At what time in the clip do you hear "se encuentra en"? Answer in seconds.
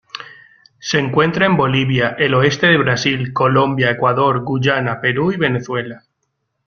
0.79-1.55